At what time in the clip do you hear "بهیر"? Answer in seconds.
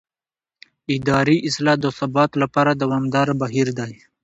3.41-3.67